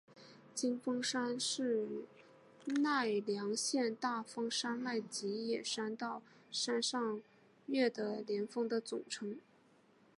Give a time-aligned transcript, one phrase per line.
[0.55, 2.07] 金峰山是
[2.65, 7.21] 奈良县大峰山脉吉野山到山上
[7.67, 9.37] 岳的连峰的总称。